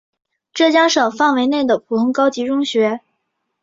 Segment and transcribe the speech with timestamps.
[0.51, 3.01] 浙江省范围内的普通高级中学。